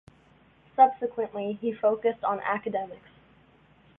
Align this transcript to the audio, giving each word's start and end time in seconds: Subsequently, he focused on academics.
Subsequently, 0.75 1.59
he 1.61 1.71
focused 1.73 2.23
on 2.23 2.39
academics. 2.39 3.11